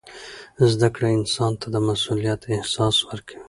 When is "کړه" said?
0.95-1.07